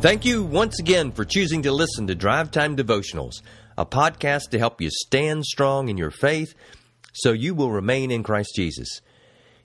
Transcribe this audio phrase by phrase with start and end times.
[0.00, 3.42] Thank you once again for choosing to listen to Drive Time Devotionals,
[3.76, 6.54] a podcast to help you stand strong in your faith
[7.12, 9.02] so you will remain in Christ Jesus.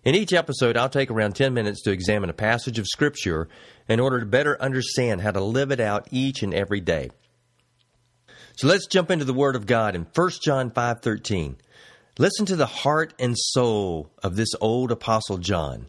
[0.04, 3.48] In each episode, I'll take around 10 minutes to examine a passage of Scripture
[3.88, 7.12] in order to better understand how to live it out each and every day.
[8.58, 11.56] So let's jump into the Word of God in 1 John 5:13.
[12.20, 15.88] Listen to the heart and soul of this old apostle John.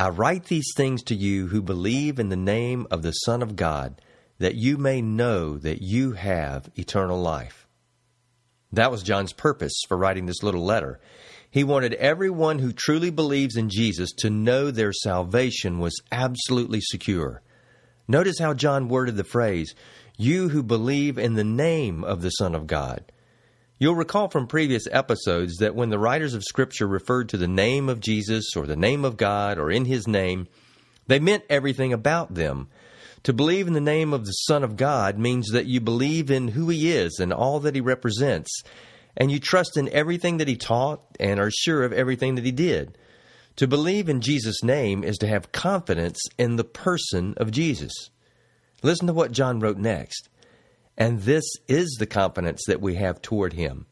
[0.00, 3.54] I write these things to you who believe in the name of the Son of
[3.54, 4.00] God,
[4.38, 7.68] that you may know that you have eternal life.
[8.72, 11.00] That was John's purpose for writing this little letter.
[11.50, 17.42] He wanted everyone who truly believes in Jesus to know their salvation was absolutely secure.
[18.08, 19.74] Notice how John worded the phrase,
[20.16, 23.12] You who believe in the name of the Son of God.
[23.80, 27.88] You'll recall from previous episodes that when the writers of Scripture referred to the name
[27.88, 30.48] of Jesus or the name of God or in His name,
[31.06, 32.68] they meant everything about them.
[33.22, 36.48] To believe in the name of the Son of God means that you believe in
[36.48, 38.62] who He is and all that He represents,
[39.16, 42.52] and you trust in everything that He taught and are sure of everything that He
[42.52, 42.98] did.
[43.56, 48.10] To believe in Jesus' name is to have confidence in the person of Jesus.
[48.82, 50.28] Listen to what John wrote next.
[51.00, 53.86] And this is the confidence that we have toward Him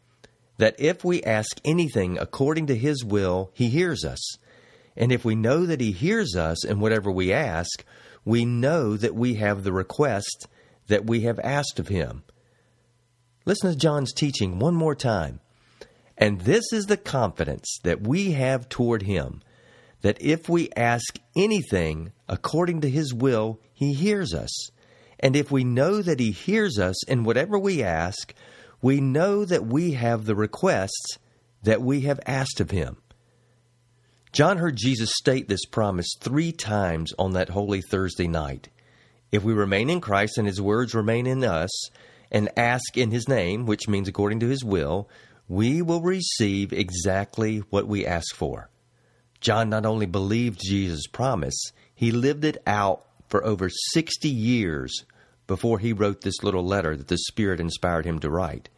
[0.58, 4.36] that if we ask anything according to His will, He hears us.
[4.96, 7.84] And if we know that He hears us in whatever we ask,
[8.24, 10.48] we know that we have the request
[10.88, 12.24] that we have asked of Him.
[13.46, 15.40] Listen to John's teaching one more time.
[16.18, 19.40] And this is the confidence that we have toward Him
[20.02, 24.70] that if we ask anything according to His will, He hears us.
[25.20, 28.34] And if we know that He hears us in whatever we ask,
[28.80, 31.18] we know that we have the requests
[31.62, 32.98] that we have asked of Him.
[34.32, 38.68] John heard Jesus state this promise three times on that Holy Thursday night.
[39.32, 41.70] If we remain in Christ and His words remain in us,
[42.30, 45.08] and ask in His name, which means according to His will,
[45.48, 48.68] we will receive exactly what we ask for.
[49.40, 55.04] John not only believed Jesus' promise, he lived it out for over 60 years
[55.46, 58.68] before he wrote this little letter that the Spirit inspired him to write.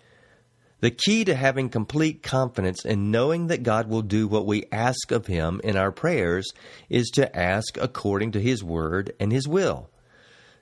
[0.80, 5.10] The key to having complete confidence in knowing that God will do what we ask
[5.10, 6.50] of Him in our prayers
[6.88, 9.90] is to ask according to His Word and His will.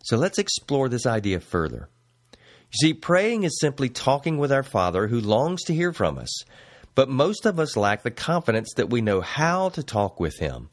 [0.02, 1.88] So let's explore this idea further.
[2.32, 6.42] You see, praying is simply talking with our Father who longs to hear from us,
[6.96, 10.68] but most of us lack the confidence that we know how to talk with Him.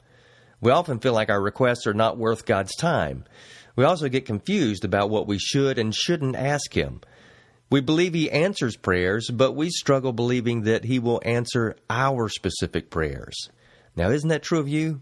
[0.62, 3.26] We often feel like our requests are not worth God's time.
[3.76, 7.02] We also get confused about what we should and shouldn't ask Him.
[7.70, 12.90] We believe He answers prayers, but we struggle believing that He will answer our specific
[12.90, 13.36] prayers.
[13.96, 15.02] Now, isn't that true of you?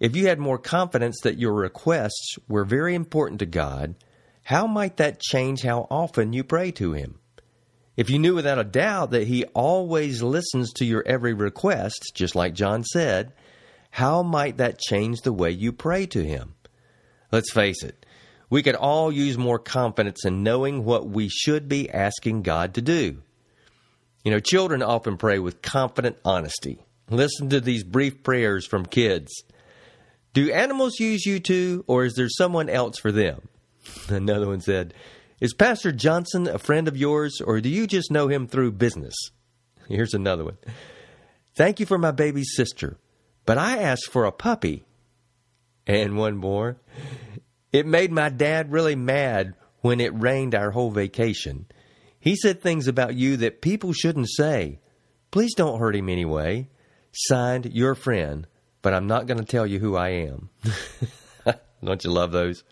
[0.00, 3.94] If you had more confidence that your requests were very important to God,
[4.42, 7.18] how might that change how often you pray to Him?
[7.96, 12.34] If you knew without a doubt that He always listens to your every request, just
[12.34, 13.32] like John said,
[13.90, 16.54] how might that change the way you pray to Him?
[17.32, 18.06] Let's face it,
[18.48, 22.82] we could all use more confidence in knowing what we should be asking God to
[22.82, 23.22] do.
[24.24, 26.84] You know, children often pray with confident honesty.
[27.08, 29.42] Listen to these brief prayers from kids.
[30.32, 33.48] Do animals use you too, or is there someone else for them?
[34.08, 34.94] Another one said,
[35.40, 39.14] Is Pastor Johnson a friend of yours, or do you just know him through business?
[39.88, 40.58] Here's another one.
[41.56, 42.96] Thank you for my baby sister,
[43.50, 44.84] but I asked for a puppy
[45.84, 46.76] and one more.
[47.72, 51.66] It made my dad really mad when it rained our whole vacation.
[52.20, 54.78] He said things about you that people shouldn't say.
[55.32, 56.68] Please don't hurt him anyway.
[57.10, 58.46] Signed, your friend,
[58.82, 60.50] but I'm not going to tell you who I am.
[61.84, 62.62] don't you love those?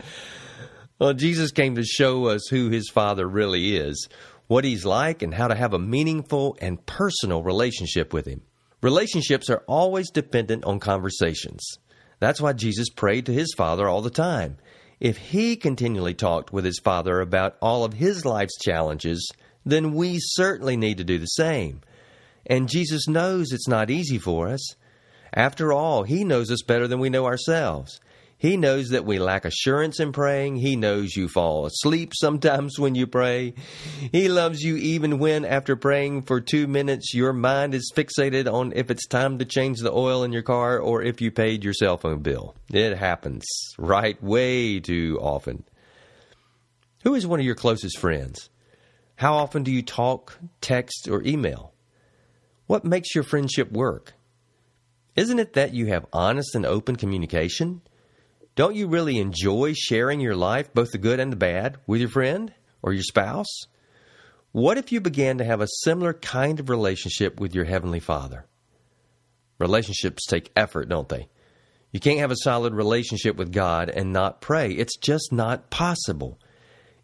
[1.00, 4.08] Well, Jesus came to show us who his Father really is,
[4.46, 8.42] what he's like, and how to have a meaningful and personal relationship with him.
[8.80, 11.78] Relationships are always dependent on conversations.
[12.20, 14.58] That's why Jesus prayed to his Father all the time.
[15.00, 19.30] If he continually talked with his Father about all of his life's challenges,
[19.64, 21.80] then we certainly need to do the same.
[22.46, 24.76] And Jesus knows it's not easy for us.
[25.34, 28.00] After all, he knows us better than we know ourselves.
[28.40, 30.56] He knows that we lack assurance in praying.
[30.56, 33.54] He knows you fall asleep sometimes when you pray.
[34.12, 38.72] He loves you even when, after praying for two minutes, your mind is fixated on
[38.76, 41.74] if it's time to change the oil in your car or if you paid your
[41.74, 42.54] cell phone bill.
[42.72, 43.44] It happens,
[43.76, 44.22] right?
[44.22, 45.64] Way too often.
[47.02, 48.50] Who is one of your closest friends?
[49.16, 51.72] How often do you talk, text, or email?
[52.68, 54.14] What makes your friendship work?
[55.16, 57.82] Isn't it that you have honest and open communication?
[58.58, 62.10] Don't you really enjoy sharing your life, both the good and the bad, with your
[62.10, 62.52] friend
[62.82, 63.68] or your spouse?
[64.50, 68.46] What if you began to have a similar kind of relationship with your Heavenly Father?
[69.60, 71.28] Relationships take effort, don't they?
[71.92, 74.72] You can't have a solid relationship with God and not pray.
[74.72, 76.40] It's just not possible.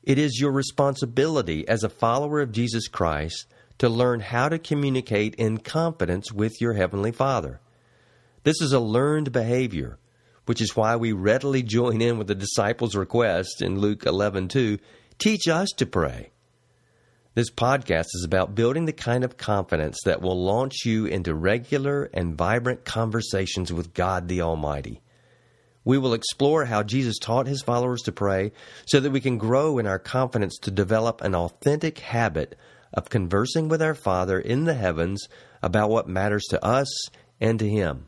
[0.03, 3.47] It is your responsibility as a follower of Jesus Christ
[3.79, 7.61] to learn how to communicate in confidence with your Heavenly Father.
[8.43, 10.01] This is a learned behavior,
[10.47, 14.79] which is why we readily join in with the disciples' request in Luke 11:2,
[15.19, 16.31] teach us to pray.
[17.35, 22.11] This podcast is about building the kind of confidence that will launch you into regular
[22.15, 25.01] and vibrant conversations with God the Almighty.
[25.85, 28.53] We will explore how Jesus taught his followers to pray
[28.87, 32.57] so that we can grow in our confidence to develop an authentic habit
[32.95, 35.29] of conversing with our Father in the heavens
[35.63, 36.89] about what matters to us
[37.41, 38.07] and to Him.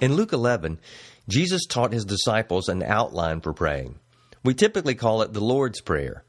[0.00, 0.80] In Luke 11,
[1.28, 3.98] Jesus taught his disciples an outline for praying.
[4.44, 6.24] We typically call it the Lord's Prayer.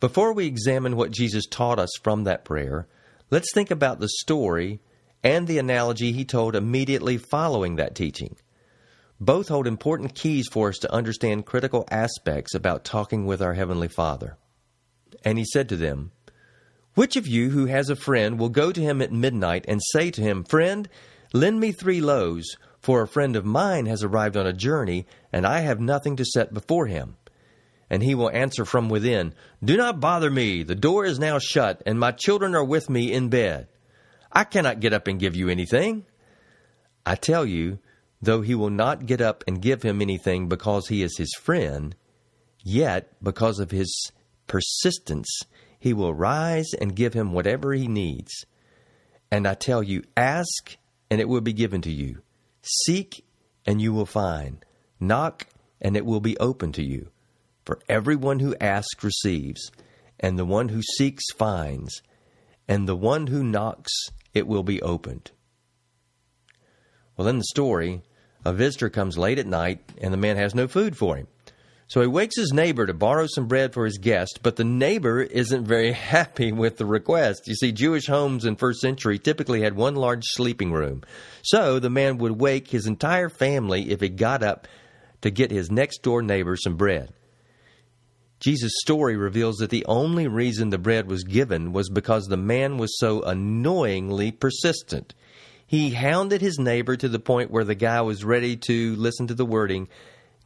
[0.00, 2.86] Before we examine what Jesus taught us from that prayer,
[3.30, 4.80] let's think about the story
[5.24, 8.36] and the analogy he told immediately following that teaching.
[9.20, 13.88] Both hold important keys for us to understand critical aspects about talking with our Heavenly
[13.88, 14.36] Father.
[15.24, 16.12] And he said to them,
[16.94, 20.12] Which of you who has a friend will go to him at midnight and say
[20.12, 20.88] to him, Friend,
[21.32, 25.46] lend me three loaves, for a friend of mine has arrived on a journey, and
[25.46, 27.16] I have nothing to set before him?
[27.90, 29.34] and he will answer from within,
[29.64, 33.12] Do not bother me, the door is now shut, and my children are with me
[33.12, 33.68] in bed.
[34.30, 36.04] I cannot get up and give you anything.
[37.06, 37.78] I tell you,
[38.20, 41.96] though he will not get up and give him anything because he is his friend,
[42.62, 44.12] yet because of his
[44.46, 45.40] persistence,
[45.78, 48.44] he will rise and give him whatever he needs.
[49.30, 50.76] And I tell you, ask,
[51.10, 52.22] and it will be given to you.
[52.62, 53.24] Seek,
[53.66, 54.64] and you will find.
[55.00, 55.46] Knock,
[55.80, 57.10] and it will be open to you.
[57.64, 59.70] For everyone who asks receives,
[60.18, 62.02] and the one who seeks finds,
[62.66, 63.92] and the one who knocks
[64.34, 65.30] it will be opened.
[67.16, 68.02] Well, in the story,
[68.44, 71.26] a visitor comes late at night, and the man has no food for him.
[71.88, 75.22] So he wakes his neighbor to borrow some bread for his guest, but the neighbor
[75.22, 77.48] isn't very happy with the request.
[77.48, 81.02] You see, Jewish homes in first century typically had one large sleeping room.
[81.42, 84.68] So the man would wake his entire family if he got up
[85.22, 87.12] to get his next door neighbor some bread.
[88.38, 92.78] Jesus' story reveals that the only reason the bread was given was because the man
[92.78, 95.14] was so annoyingly persistent.
[95.66, 99.34] He hounded his neighbor to the point where the guy was ready to listen to
[99.34, 99.88] the wording,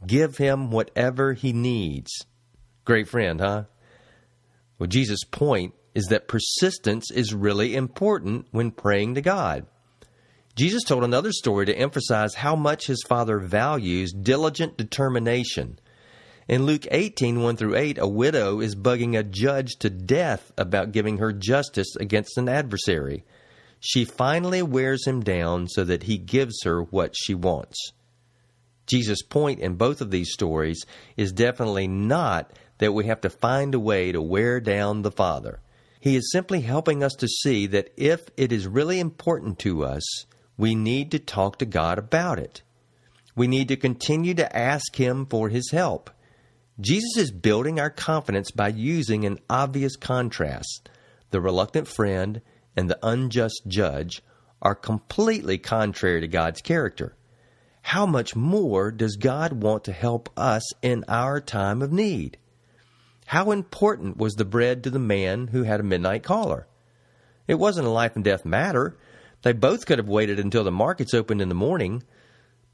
[0.06, 2.10] give him whatever he needs.
[2.84, 3.64] Great friend, huh?
[4.78, 9.66] Well, Jesus' point is that persistence is really important when praying to God.
[10.56, 15.78] Jesus told another story to emphasize how much his Father values diligent determination
[16.48, 20.92] in Luke 18, 1 through 8, a widow is bugging a judge to death about
[20.92, 23.24] giving her justice against an adversary.
[23.78, 27.92] She finally wears him down so that he gives her what she wants.
[28.86, 30.84] Jesus' point in both of these stories
[31.16, 35.60] is definitely not that we have to find a way to wear down the Father.
[36.00, 40.02] He is simply helping us to see that if it is really important to us,
[40.56, 42.62] we need to talk to God about it.
[43.36, 46.10] We need to continue to ask Him for His help.
[46.80, 50.90] Jesus is building our confidence by using an obvious contrast.
[51.30, 52.42] The reluctant friend
[52.76, 54.22] and the unjust judge
[54.60, 57.14] are completely contrary to God's character.
[57.82, 62.38] How much more does God want to help us in our time of need?
[63.26, 66.66] How important was the bread to the man who had a midnight caller?
[67.46, 68.96] It wasn't a life and death matter.
[69.42, 72.02] They both could have waited until the markets opened in the morning.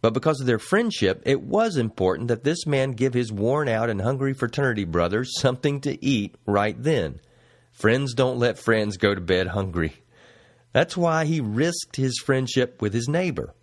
[0.01, 3.91] But because of their friendship, it was important that this man give his worn out
[3.91, 7.21] and hungry fraternity brothers something to eat right then.
[7.73, 9.95] Friends don't let friends go to bed hungry.
[10.73, 13.55] That's why he risked his friendship with his neighbor.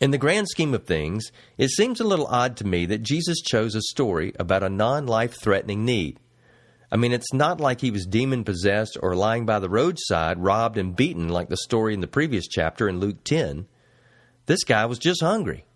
[0.00, 3.42] In the grand scheme of things, it seems a little odd to me that Jesus
[3.42, 6.18] chose a story about a non life threatening need.
[6.90, 10.78] I mean, it's not like he was demon possessed or lying by the roadside, robbed
[10.78, 13.66] and beaten like the story in the previous chapter in Luke 10.
[14.46, 15.66] This guy was just hungry.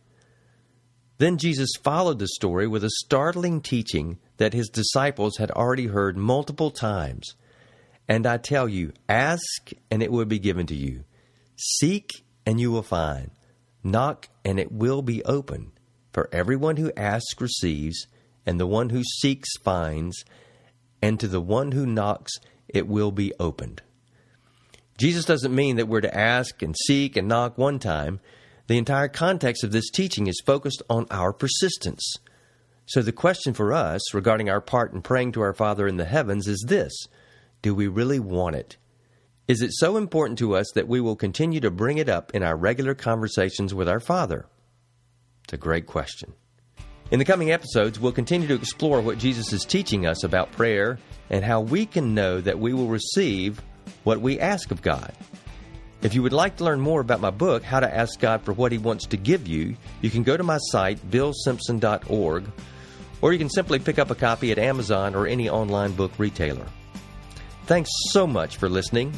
[1.18, 6.16] Then Jesus followed the story with a startling teaching that his disciples had already heard
[6.16, 7.34] multiple times.
[8.08, 11.04] And I tell you, ask and it will be given to you.
[11.56, 12.10] Seek
[12.44, 13.30] and you will find.
[13.84, 15.72] Knock and it will be open.
[16.12, 18.06] For everyone who asks receives,
[18.46, 20.24] and the one who seeks finds,
[21.02, 22.32] and to the one who knocks
[22.68, 23.82] it will be opened.
[24.96, 28.20] Jesus doesn't mean that we're to ask and seek and knock one time.
[28.68, 32.14] The entire context of this teaching is focused on our persistence.
[32.86, 36.04] So the question for us regarding our part in praying to our Father in the
[36.04, 36.92] heavens is this
[37.60, 38.76] Do we really want it?
[39.46, 42.42] Is it so important to us that we will continue to bring it up in
[42.42, 44.46] our regular conversations with our Father?
[45.44, 46.32] It's a great question.
[47.10, 50.98] In the coming episodes, we'll continue to explore what Jesus is teaching us about prayer
[51.28, 53.60] and how we can know that we will receive
[54.04, 55.12] what we ask of God.
[56.00, 58.54] If you would like to learn more about my book, How to Ask God for
[58.54, 62.44] What He Wants to Give You, you can go to my site, billsimpson.org,
[63.20, 66.66] or you can simply pick up a copy at Amazon or any online book retailer.
[67.66, 69.12] Thanks so much for listening.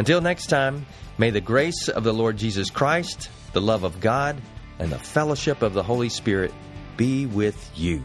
[0.00, 0.86] Until next time,
[1.18, 4.40] may the grace of the Lord Jesus Christ, the love of God,
[4.78, 6.54] and the fellowship of the Holy Spirit
[6.96, 8.02] be with you.